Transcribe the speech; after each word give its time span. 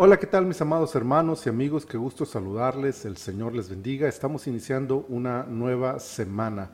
Hola, 0.00 0.16
¿qué 0.16 0.28
tal 0.28 0.46
mis 0.46 0.60
amados 0.60 0.94
hermanos 0.94 1.44
y 1.44 1.48
amigos? 1.48 1.84
Qué 1.84 1.96
gusto 1.96 2.24
saludarles, 2.24 3.04
el 3.04 3.16
Señor 3.16 3.52
les 3.52 3.68
bendiga. 3.68 4.06
Estamos 4.06 4.46
iniciando 4.46 5.04
una 5.08 5.42
nueva 5.42 5.98
semana. 5.98 6.70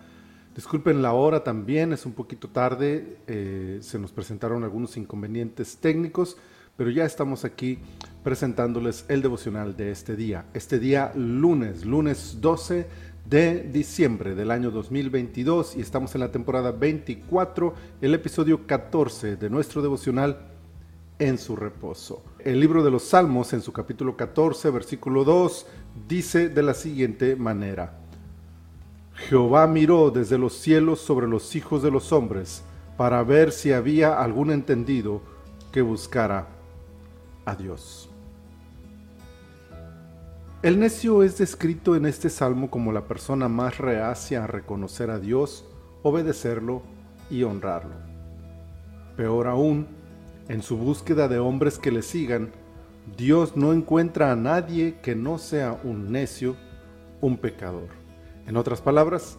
Disculpen 0.55 1.01
la 1.01 1.15
hora 1.15 1.43
también, 1.43 1.95
es 1.95 2.05
un 2.05 2.13
poquito 2.13 2.51
tarde, 2.51 3.17
eh, 3.27 3.79
se 3.81 3.99
nos 3.99 4.13
presentaron 4.13 4.63
algunos 4.63 4.99
inconvenientes 4.99 5.79
técnicos, 5.79 6.37
pero 6.77 6.91
ya 6.91 7.07
estamos 7.07 7.47
aquí 7.47 7.79
presentándoles 8.23 9.07
el 9.09 9.23
devocional 9.23 9.75
de 9.75 9.91
este 9.91 10.17
día. 10.17 10.45
Este 10.53 10.79
día 10.79 11.11
lunes, 11.15 11.87
lunes 11.87 12.43
12 12.43 12.87
de 13.25 13.71
diciembre 13.73 14.35
del 14.35 14.51
año 14.51 14.71
2022 14.71 15.77
y 15.77 15.81
estamos 15.81 16.15
en 16.15 16.21
la 16.21 16.31
temporada 16.31 16.73
24, 16.73 17.73
el 18.03 18.13
episodio 18.13 18.67
14 18.67 19.37
de 19.37 19.49
nuestro 19.49 19.81
devocional 19.81 20.54
en 21.19 21.39
su 21.39 21.57
reposo. 21.57 22.23
El 22.39 22.61
libro 22.61 22.83
de 22.83 22.91
los 22.91 23.05
Salmos, 23.05 23.53
en 23.53 23.63
su 23.63 23.73
capítulo 23.73 24.17
14, 24.17 24.71
versículo 24.71 25.25
2, 25.25 25.67
dice 26.09 26.49
de 26.49 26.63
la 26.63 26.75
siguiente 26.75 27.37
manera, 27.37 28.01
Jehová 29.15 29.67
miró 29.67 30.11
desde 30.11 30.39
los 30.39 30.55
cielos 30.55 31.01
sobre 31.01 31.29
los 31.29 31.55
hijos 31.55 31.83
de 31.83 31.91
los 31.91 32.13
hombres 32.13 32.63
para 32.97 33.23
ver 33.23 33.53
si 33.53 33.73
había 33.73 34.21
algún 34.21 34.51
entendido 34.51 35.23
que 35.73 35.83
buscara 35.83 36.49
a 37.45 37.55
Dios. 37.55 38.09
El 40.63 40.79
necio 40.79 41.23
es 41.23 41.37
descrito 41.39 41.95
en 41.95 42.07
este 42.07 42.31
salmo 42.31 42.71
como 42.71 42.91
la 42.91 43.07
persona 43.07 43.49
más 43.49 43.79
reacia 43.79 44.45
a 44.45 44.47
reconocer 44.47 45.11
a 45.11 45.19
Dios, 45.19 45.69
obedecerlo 46.03 46.83
y 47.29 47.43
honrarlo. 47.43 47.95
Peor 49.17 49.47
aún, 49.47 49.87
en 50.49 50.63
su 50.63 50.77
búsqueda 50.77 51.29
de 51.29 51.39
hombres 51.39 51.79
que 51.79 51.91
le 51.91 52.03
sigan, 52.03 52.53
Dios 53.17 53.57
no 53.57 53.73
encuentra 53.73 54.33
a 54.33 54.37
nadie 54.37 54.97
que 55.03 55.15
no 55.15 55.39
sea 55.39 55.79
un 55.85 56.11
necio, 56.11 56.57
un 57.21 57.37
pecador. 57.37 57.89
En 58.47 58.57
otras 58.57 58.81
palabras, 58.81 59.39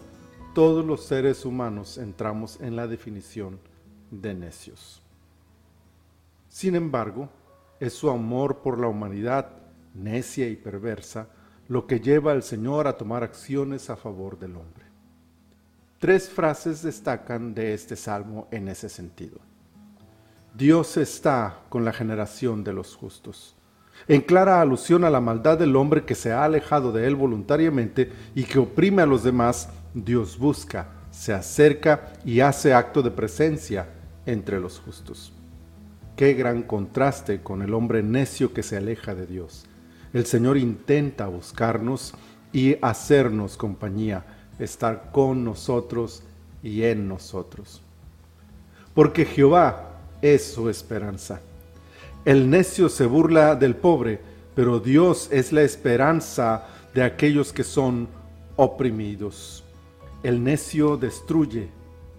todos 0.53 0.85
los 0.85 1.05
seres 1.05 1.45
humanos 1.45 1.97
entramos 1.97 2.59
en 2.61 2.75
la 2.75 2.87
definición 2.87 3.59
de 4.09 4.33
necios. 4.33 5.01
Sin 6.47 6.75
embargo, 6.75 7.29
es 7.79 7.93
su 7.93 8.09
amor 8.09 8.61
por 8.61 8.79
la 8.79 8.87
humanidad, 8.87 9.51
necia 9.93 10.47
y 10.47 10.55
perversa, 10.55 11.27
lo 11.67 11.87
que 11.87 11.99
lleva 11.99 12.31
al 12.31 12.43
Señor 12.43 12.87
a 12.87 12.97
tomar 12.97 13.23
acciones 13.23 13.89
a 13.89 13.95
favor 13.95 14.39
del 14.39 14.55
hombre. 14.55 14.85
Tres 15.99 16.29
frases 16.29 16.81
destacan 16.81 17.53
de 17.53 17.73
este 17.73 17.95
salmo 17.95 18.47
en 18.51 18.67
ese 18.67 18.89
sentido. 18.89 19.39
Dios 20.57 20.95
está 20.95 21.59
con 21.67 21.83
la 21.83 21.91
generación 21.91 22.63
de 22.63 22.71
los 22.71 22.95
justos. 22.95 23.57
En 24.07 24.21
clara 24.21 24.61
alusión 24.61 25.03
a 25.03 25.09
la 25.09 25.19
maldad 25.19 25.57
del 25.59 25.75
hombre 25.75 26.05
que 26.05 26.15
se 26.15 26.31
ha 26.31 26.45
alejado 26.45 26.93
de 26.93 27.07
él 27.07 27.15
voluntariamente 27.15 28.09
y 28.35 28.43
que 28.43 28.59
oprime 28.59 29.01
a 29.01 29.05
los 29.05 29.21
demás, 29.21 29.67
Dios 29.93 30.37
busca, 30.37 30.91
se 31.11 31.33
acerca 31.33 32.13
y 32.23 32.39
hace 32.39 32.73
acto 32.73 33.01
de 33.01 33.11
presencia 33.11 33.89
entre 34.25 34.61
los 34.61 34.79
justos. 34.79 35.33
Qué 36.15 36.33
gran 36.35 36.63
contraste 36.63 37.41
con 37.41 37.61
el 37.61 37.73
hombre 37.73 38.01
necio 38.01 38.53
que 38.53 38.63
se 38.63 38.77
aleja 38.77 39.13
de 39.13 39.27
Dios. 39.27 39.65
El 40.13 40.25
Señor 40.25 40.55
intenta 40.55 41.27
buscarnos 41.27 42.13
y 42.53 42.77
hacernos 42.81 43.57
compañía, 43.57 44.25
estar 44.57 45.11
con 45.11 45.43
nosotros 45.43 46.23
y 46.63 46.83
en 46.83 47.09
nosotros. 47.09 47.81
Porque 48.93 49.25
Jehová 49.25 49.94
es 50.21 50.43
su 50.53 50.69
esperanza. 50.69 51.41
El 52.25 52.49
necio 52.49 52.89
se 52.89 53.05
burla 53.05 53.55
del 53.55 53.75
pobre, 53.75 54.19
pero 54.55 54.79
Dios 54.79 55.29
es 55.31 55.51
la 55.51 55.61
esperanza 55.61 56.67
de 56.93 57.03
aquellos 57.03 57.53
que 57.53 57.63
son 57.63 58.07
oprimidos. 58.55 59.63
El 60.23 60.43
necio 60.43 60.97
destruye, 60.97 61.69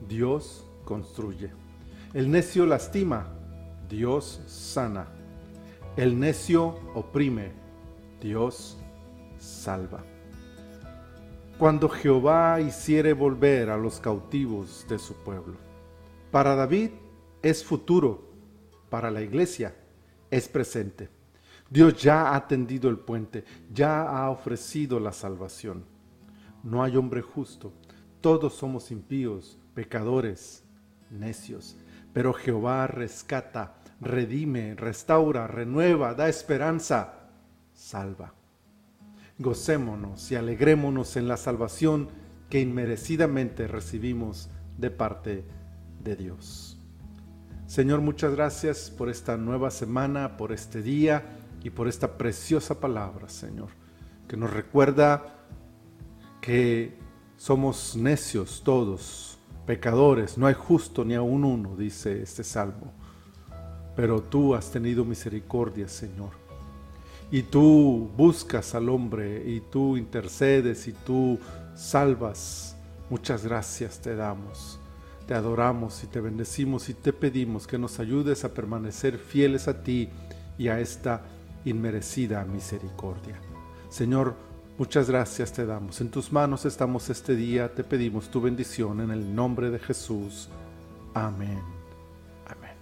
Dios 0.09 0.65
construye. 0.85 1.51
El 2.15 2.31
necio 2.31 2.67
lastima, 2.67 3.27
Dios 3.89 4.41
sana. 4.47 5.09
El 5.97 6.21
necio 6.21 6.79
oprime, 6.95 7.51
Dios 8.21 8.77
salva. 9.39 10.05
Cuando 11.59 11.89
Jehová 11.89 12.61
hiciere 12.61 13.13
volver 13.13 13.71
a 13.71 13.77
los 13.77 13.99
cautivos 13.99 14.85
de 14.89 14.99
su 14.99 15.15
pueblo. 15.15 15.55
Para 16.31 16.55
David 16.55 16.91
es 17.51 17.63
futuro 17.63 18.29
para 18.91 19.09
la 19.09 19.23
iglesia, 19.23 19.73
es 20.33 20.49
presente. 20.49 21.09
Dios 21.71 22.03
ya 22.03 22.35
ha 22.35 22.49
tendido 22.49 22.91
el 22.91 22.99
puente, 22.99 23.45
ya 23.73 24.03
ha 24.03 24.31
ofrecido 24.31 24.99
la 24.99 25.13
salvación. 25.13 25.85
No 26.65 26.83
hay 26.83 26.97
hombre 26.97 27.23
justo, 27.23 27.73
todos 28.21 28.55
somos 28.55 28.91
impíos, 28.91 29.61
pecadores, 29.75 30.65
necios, 31.09 31.77
pero 32.13 32.33
Jehová 32.33 32.89
rescata, 32.89 33.77
redime, 34.01 34.75
restaura, 34.75 35.47
renueva, 35.47 36.15
da 36.15 36.29
esperanza, 36.29 37.29
salva. 37.75 38.35
Gocémonos 39.39 40.33
y 40.33 40.35
alegrémonos 40.35 41.17
en 41.17 41.29
la 41.29 41.37
salvación 41.37 42.09
que 42.51 42.61
inmerecidamente 42.61 43.69
recibimos 43.69 44.51
de 44.79 44.91
parte 44.91 45.45
de 46.03 46.17
Dios. 46.17 46.76
Señor, 47.67 48.01
muchas 48.01 48.33
gracias 48.33 48.91
por 48.91 49.09
esta 49.09 49.37
nueva 49.37 49.73
semana, 49.73 50.37
por 50.37 50.53
este 50.53 50.83
día 50.83 51.25
y 51.65 51.71
por 51.71 51.89
esta 51.89 52.17
preciosa 52.17 52.79
palabra, 52.79 53.29
Señor, 53.29 53.71
que 54.29 54.37
nos 54.37 54.53
recuerda 54.53 55.35
que 56.41 56.97
somos 57.37 57.97
necios 57.97 58.63
todos, 58.63 59.39
pecadores, 59.67 60.39
no 60.39 60.47
hay 60.47 60.55
justo 60.55 61.05
ni 61.05 61.15
aún 61.17 61.43
uno, 61.43 61.75
dice 61.77 62.23
este 62.23 62.45
salmo. 62.45 62.93
Pero 63.97 64.23
tú 64.23 64.55
has 64.55 64.71
tenido 64.71 65.05
misericordia, 65.05 65.89
Señor. 65.89 66.31
Y 67.33 67.43
tú 67.43 68.09
buscas 68.17 68.77
al 68.77 68.89
hombre 68.89 69.43
y 69.45 69.61
tú 69.61 69.97
intercedes 69.97 70.87
y 70.87 70.93
tú 70.93 71.37
salvas. 71.75 72.77
Muchas 73.11 73.45
gracias 73.45 74.01
te 74.01 74.15
damos. 74.15 74.79
Te 75.27 75.35
adoramos 75.35 76.05
y 76.05 76.07
te 76.07 76.21
bendecimos 76.21 76.89
y 76.89 76.95
te 76.95 77.13
pedimos 77.13 77.67
que 77.67 77.79
nos 77.79 77.99
ayudes 77.99 78.45
a 78.45 78.55
permanecer 78.55 79.19
fieles 79.19 79.67
a 79.67 79.83
ti 79.83 80.09
y 80.57 80.69
a 80.69 80.79
esta 80.79 81.23
inmerecida 81.65 82.45
misericordia. 82.45 83.41
Señor, 83.89 84.35
muchas 84.79 85.11
gracias 85.11 85.53
te 85.53 85.67
damos. 85.67 86.01
En 86.01 86.11
tus 86.11 86.33
manos 86.33 86.65
estamos 86.65 87.11
este 87.11 87.35
día. 87.35 87.75
Te 87.75 87.83
pedimos 87.83 88.31
tu 88.31 88.41
bendición 88.41 89.01
en 89.01 89.11
el 89.11 89.35
nombre 89.35 89.71
de 89.71 89.81
Jesús. 89.81 90.49
Amén. 91.13 91.61
Amén. 92.47 92.77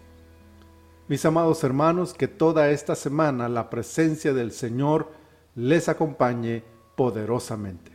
Mis 1.09 1.25
amados 1.25 1.65
hermanos, 1.65 2.13
que 2.13 2.29
toda 2.29 2.69
esta 2.69 2.95
semana 2.95 3.49
la 3.49 3.71
presencia 3.71 4.35
del 4.35 4.53
Señor 4.53 5.11
les 5.55 5.89
acompañe 5.89 6.63
poderosamente. 6.95 7.94